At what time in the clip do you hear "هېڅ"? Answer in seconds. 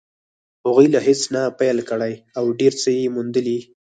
1.07-1.21